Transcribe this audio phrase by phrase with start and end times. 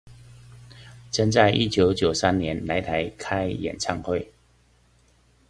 [1.11, 4.31] 曾在一九九三年來台開演唱會